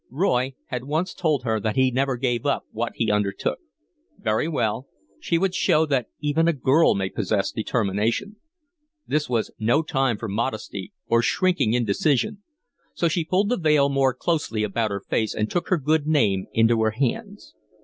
[0.09, 3.59] Roy had once told her that he never gave up what he undertook.
[4.17, 4.87] Very well,
[5.19, 8.37] she would show that even a girl may possess determination.
[9.05, 12.41] This was no time for modesty or shrinking indecision,
[12.95, 16.47] so she pulled the veil more closely about her face and took her good name
[16.51, 17.53] into her hands.